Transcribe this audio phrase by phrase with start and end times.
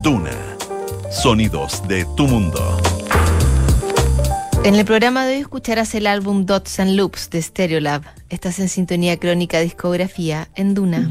[0.00, 0.30] Duna.
[1.10, 2.80] Sonidos de tu mundo.
[4.62, 8.02] En el programa de hoy escucharás el álbum Dots and Loops de Stereolab.
[8.28, 11.10] Estás en sintonía crónica discografía en Duna.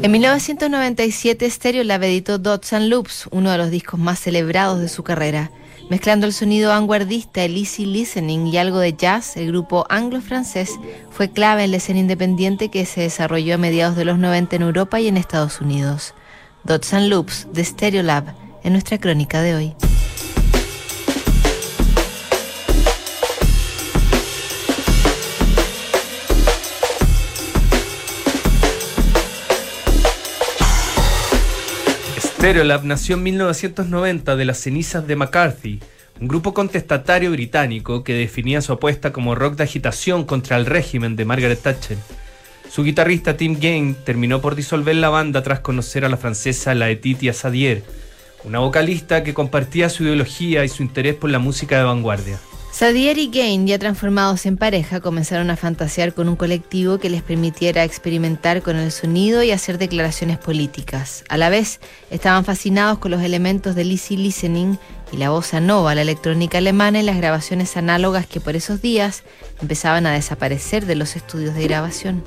[0.00, 5.02] En 1997 Stereolab editó Dots and Loops, uno de los discos más celebrados de su
[5.02, 5.50] carrera.
[5.90, 10.70] Mezclando el sonido vanguardista, el easy listening y algo de jazz, el grupo anglo-francés
[11.10, 14.62] fue clave en la escena independiente que se desarrolló a mediados de los 90 en
[14.62, 16.14] Europa y en Estados Unidos.
[16.66, 18.24] Dots and Loops de Stereolab
[18.64, 19.74] en nuestra crónica de hoy.
[32.18, 35.78] Stereolab nació en 1990 de las cenizas de McCarthy,
[36.20, 41.14] un grupo contestatario británico que definía su apuesta como rock de agitación contra el régimen
[41.14, 41.98] de Margaret Thatcher.
[42.70, 47.32] Su guitarrista Tim Gain terminó por disolver la banda tras conocer a la francesa Laetitia
[47.32, 47.82] Sadier,
[48.44, 52.38] una vocalista que compartía su ideología y su interés por la música de vanguardia.
[52.78, 57.22] Sadier y Gain, ya transformados en pareja, comenzaron a fantasear con un colectivo que les
[57.22, 61.24] permitiera experimentar con el sonido y hacer declaraciones políticas.
[61.30, 64.76] A la vez, estaban fascinados con los elementos del easy listening
[65.10, 69.22] y la bossa nova, la electrónica alemana y las grabaciones análogas que por esos días
[69.62, 72.24] empezaban a desaparecer de los estudios de grabación.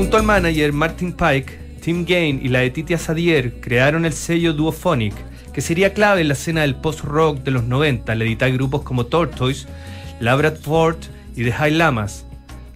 [0.00, 5.12] Junto al manager Martin Pike, Tim Gain y la Etitia Sadier crearon el sello Duophonic,
[5.52, 9.04] que sería clave en la escena del post-rock de los 90 al editar grupos como
[9.04, 9.66] Tortoise,
[10.18, 10.96] Labrador
[11.36, 12.24] y The High Lamas.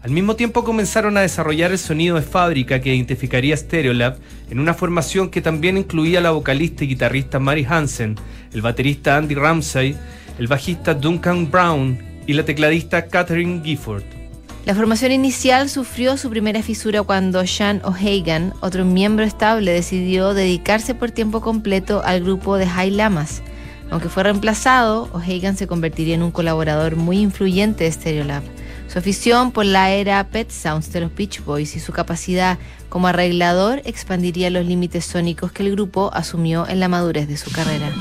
[0.03, 4.19] Al mismo tiempo comenzaron a desarrollar el sonido de fábrica que identificaría Stereolab
[4.51, 8.17] en una formación que también incluía la vocalista y guitarrista Mary Hansen,
[8.53, 9.97] el baterista Andy Ramsey,
[10.39, 14.24] el bajista Duncan Brown y la tecladista Catherine Gifford.
[14.65, 20.95] La formación inicial sufrió su primera fisura cuando Sean O'Hagan, otro miembro estable, decidió dedicarse
[20.95, 23.43] por tiempo completo al grupo de High Lamas.
[23.91, 28.43] Aunque fue reemplazado, O'Hagan se convertiría en un colaborador muy influyente de Stereolab.
[28.89, 32.59] Su afición por la era Pet Sounds de los Beach Boys y su capacidad
[32.89, 37.51] como arreglador expandiría los límites sónicos que el grupo asumió en la madurez de su
[37.51, 37.93] carrera.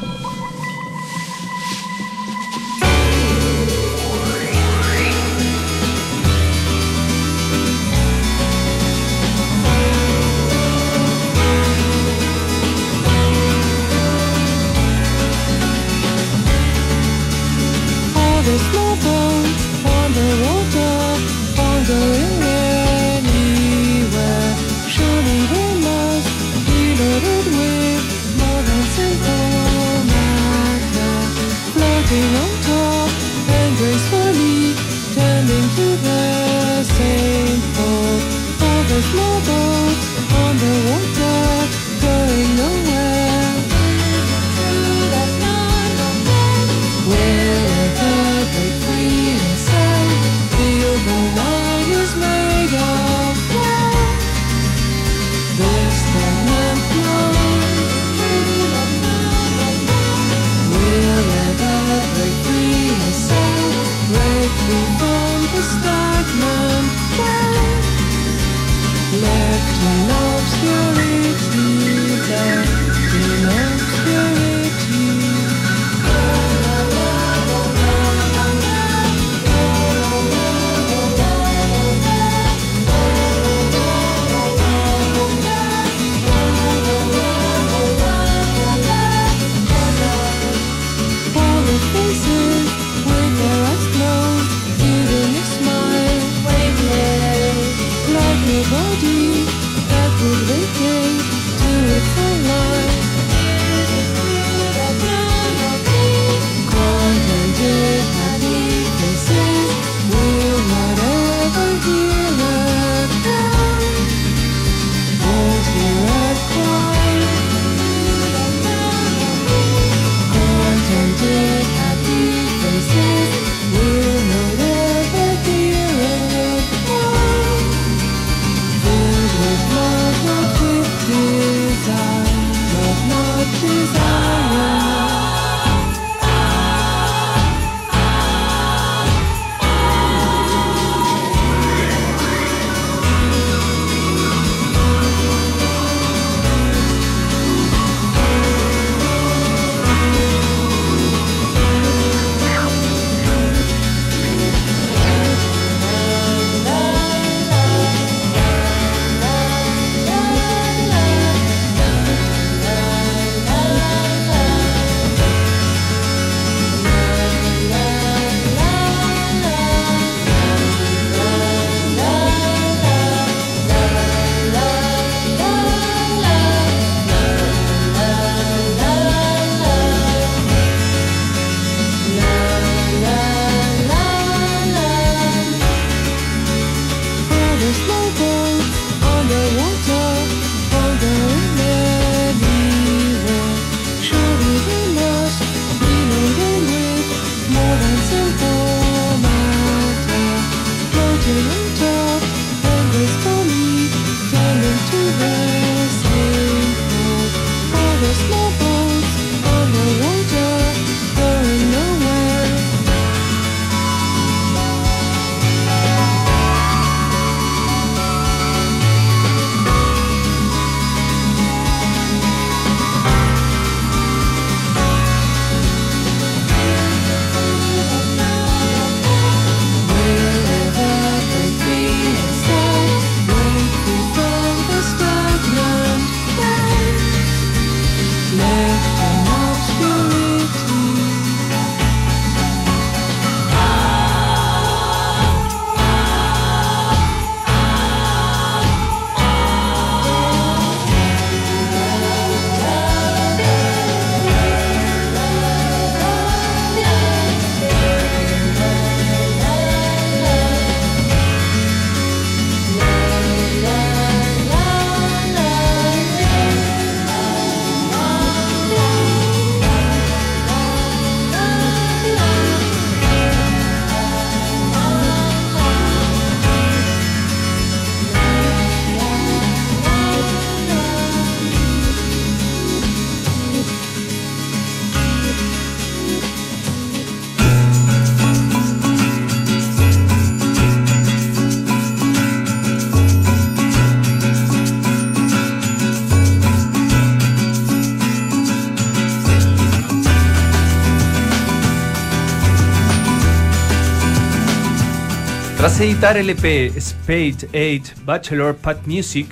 [305.84, 309.28] Editar el Spade Age Bachelor Pat Music,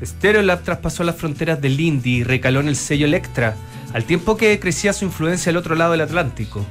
[0.00, 3.56] Stereolab traspasó las fronteras del indie y recaló en el sello Electra,
[3.92, 6.64] al tiempo que crecía su influencia al otro lado del Atlántico.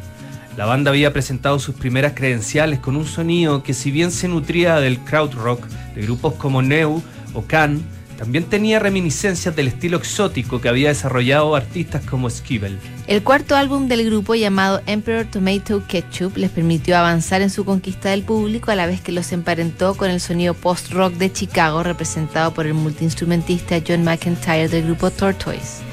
[0.56, 4.80] La banda había presentado sus primeras credenciales con un sonido que si bien se nutría
[4.80, 7.84] del krautrock de grupos como Neu o Can,
[8.18, 12.80] también tenía reminiscencias del estilo exótico que había desarrollado artistas como Skivel.
[13.08, 18.10] El cuarto álbum del grupo, llamado Emperor Tomato Ketchup, les permitió avanzar en su conquista
[18.10, 22.52] del público a la vez que los emparentó con el sonido post-rock de Chicago representado
[22.52, 25.84] por el multiinstrumentista John McIntyre del grupo Tortoise.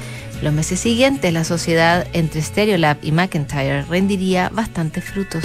[0.41, 5.43] Los meses siguientes, la sociedad entre Stereolab y McIntyre rendiría bastantes frutos.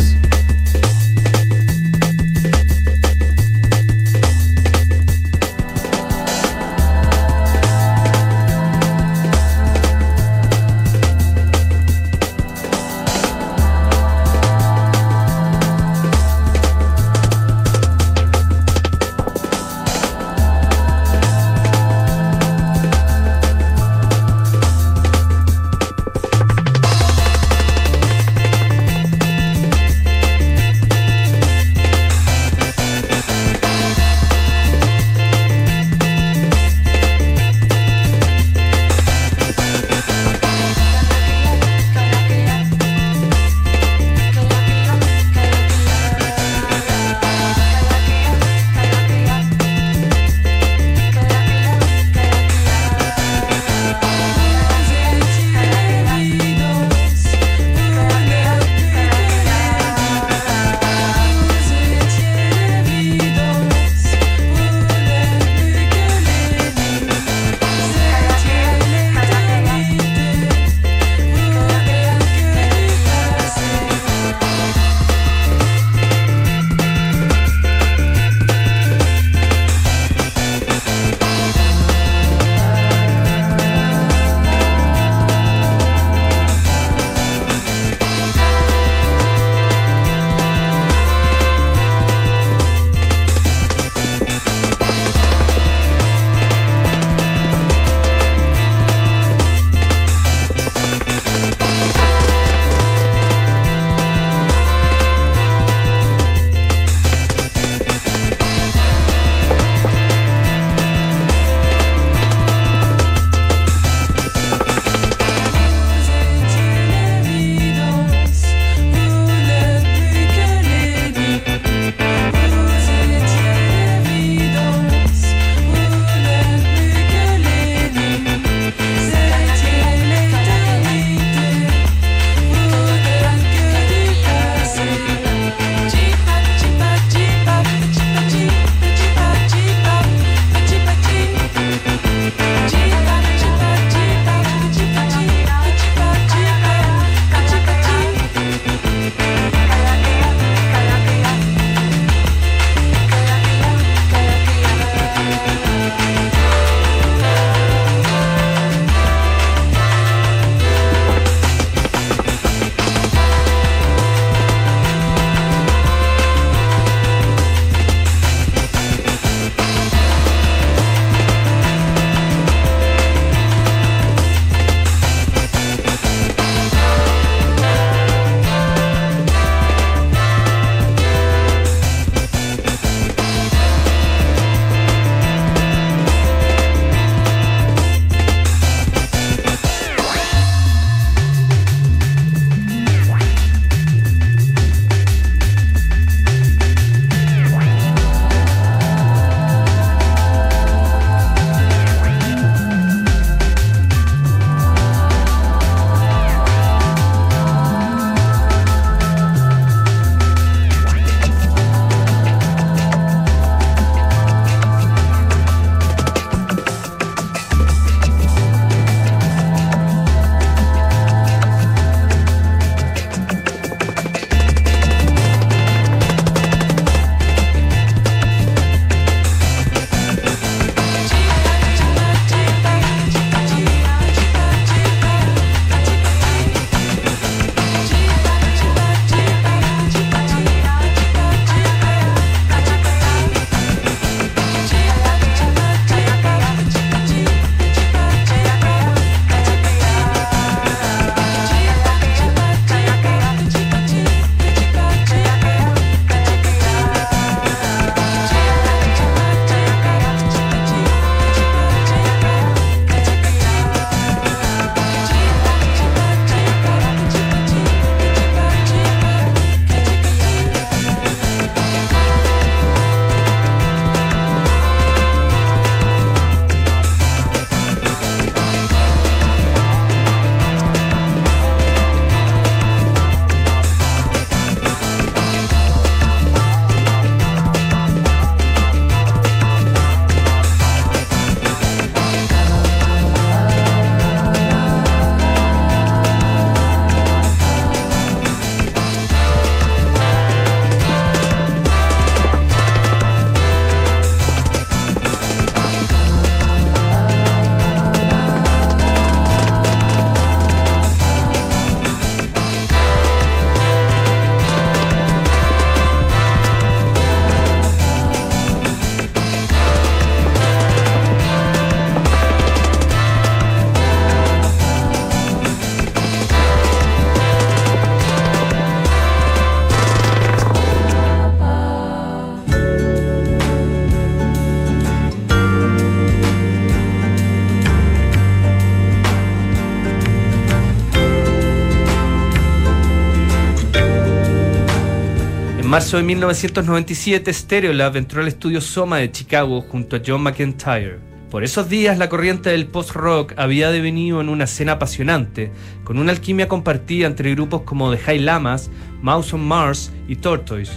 [345.69, 350.99] Marzo de 1997, Stereolab entró al estudio Soma de Chicago junto a John McIntyre.
[351.31, 355.53] Por esos días, la corriente del post-rock había devenido en una escena apasionante,
[355.85, 358.71] con una alquimia compartida entre grupos como The High Lamas,
[359.03, 360.73] Mouse on Mars y Tortoise.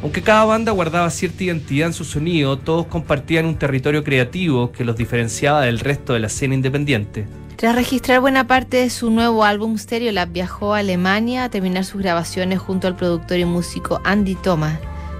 [0.00, 4.84] Aunque cada banda guardaba cierta identidad en su sonido, todos compartían un territorio creativo que
[4.84, 7.26] los diferenciaba del resto de la escena independiente.
[7.60, 12.00] Tras registrar buena parte de su nuevo álbum Stereolab, viajó a Alemania a terminar sus
[12.00, 14.78] grabaciones junto al productor y músico Andy Thomas.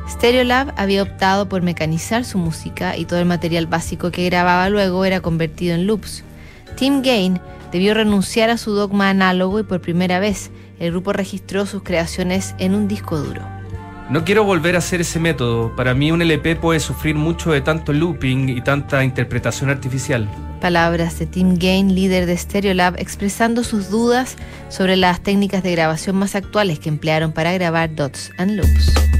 [0.08, 5.04] Stereolab había optado por mecanizar su música y todo el material básico que grababa luego
[5.04, 6.24] era convertido en loops.
[6.76, 7.38] Tim Gain
[7.72, 12.54] debió renunciar a su dogma análogo y por primera vez el grupo registró sus creaciones
[12.56, 13.59] en un disco duro.
[14.10, 15.76] No quiero volver a hacer ese método.
[15.76, 20.28] Para mí un LP puede sufrir mucho de tanto looping y tanta interpretación artificial.
[20.60, 24.36] Palabras de Tim Gain, líder de Stereolab, expresando sus dudas
[24.68, 29.19] sobre las técnicas de grabación más actuales que emplearon para grabar Dots and Loops.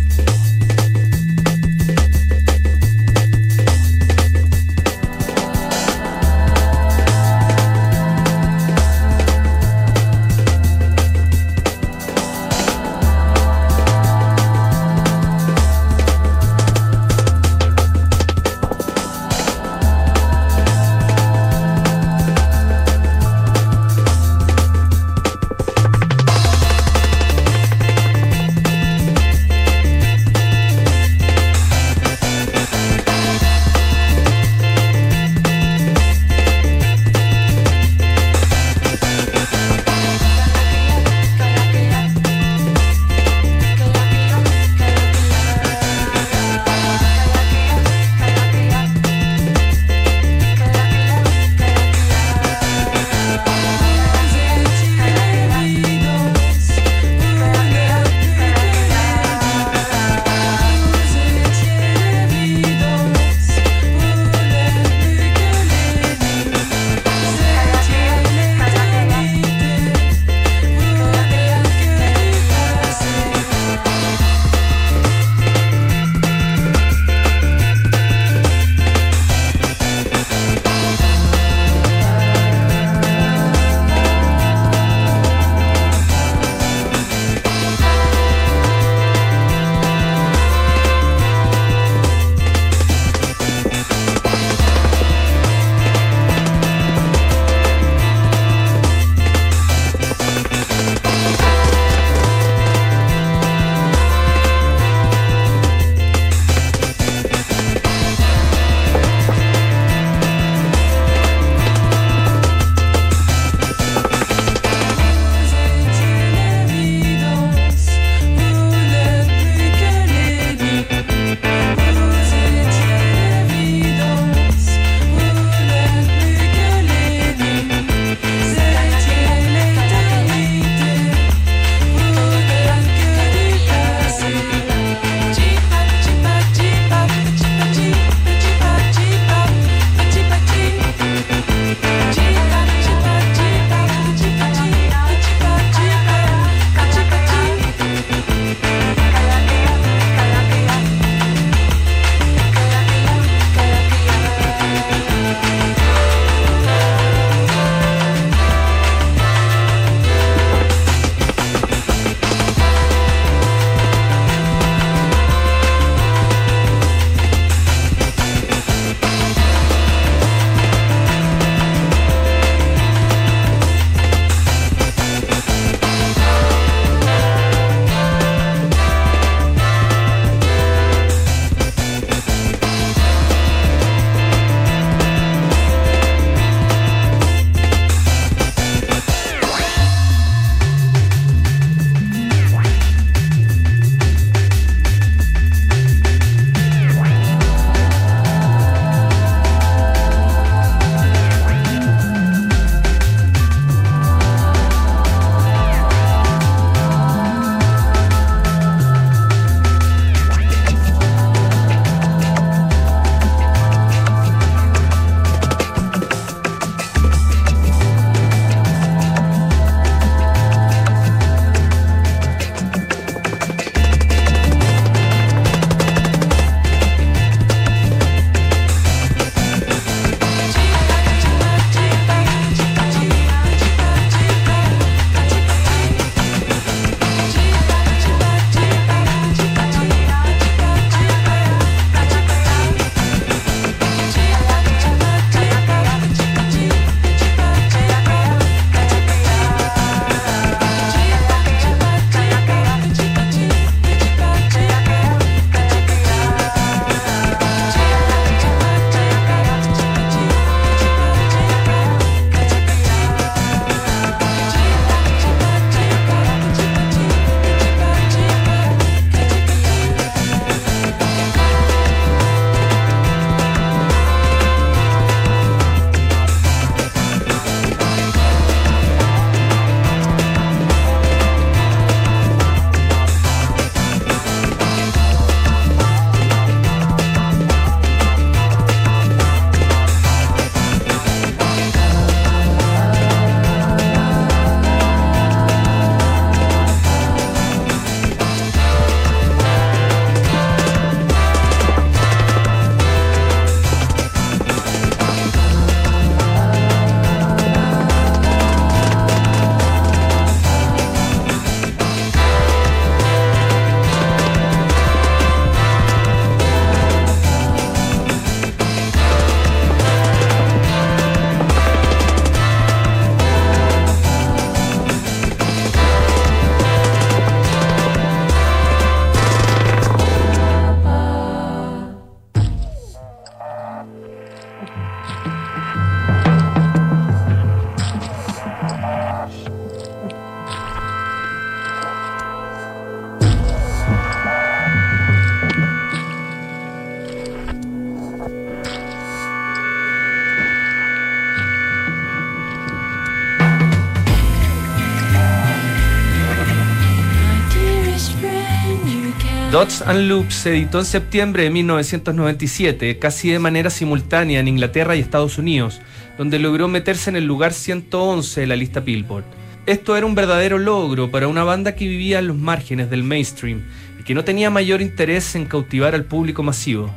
[359.50, 364.94] Dots and Loops se editó en septiembre de 1997, casi de manera simultánea en Inglaterra
[364.94, 365.80] y Estados Unidos,
[366.16, 369.24] donde logró meterse en el lugar 111 de la lista Billboard.
[369.66, 373.64] Esto era un verdadero logro para una banda que vivía en los márgenes del mainstream
[373.98, 376.88] y que no tenía mayor interés en cautivar al público masivo.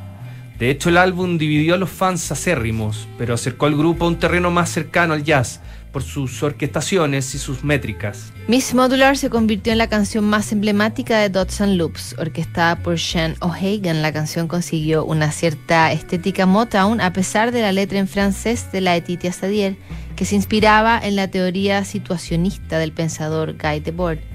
[0.60, 4.20] De hecho, el álbum dividió a los fans acérrimos, pero acercó al grupo a un
[4.20, 5.60] terreno más cercano al jazz,
[5.94, 8.34] por sus orquestaciones y sus métricas.
[8.50, 13.00] Miss Modular se convirtió en la canción más emblemática de Dots and Loops, orquestada por
[13.00, 14.02] Sean O'Hagan.
[14.02, 18.82] La canción consiguió una cierta estética Motown a pesar de la letra en francés de
[18.82, 19.78] la Etitia Sadier,
[20.18, 24.33] que se inspiraba en la teoría situacionista del pensador Guy Debord.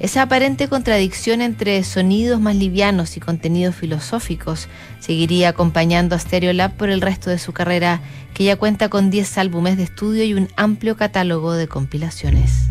[0.00, 4.68] Esa aparente contradicción entre sonidos más livianos y contenidos filosóficos
[5.00, 8.00] seguiría acompañando a Stereolab por el resto de su carrera,
[8.32, 12.70] que ya cuenta con 10 álbumes de estudio y un amplio catálogo de compilaciones.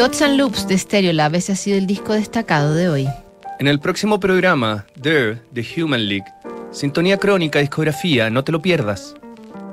[0.00, 3.06] Dots and Loops de Stereolab, ese ha sido el disco destacado de hoy.
[3.58, 6.24] En el próximo programa, There, The Human League,
[6.70, 9.14] Sintonía Crónica, Discografía, no te lo pierdas.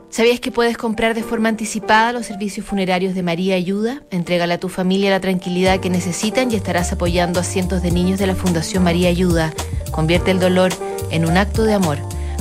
[0.09, 4.01] ¿Sabías que puedes comprar de forma anticipada los servicios funerarios de María Ayuda?
[4.11, 8.19] Entrégale a tu familia la tranquilidad que necesitan y estarás apoyando a cientos de niños
[8.19, 9.53] de la Fundación María Ayuda.
[9.91, 10.73] Convierte el dolor
[11.09, 11.99] en un acto de amor.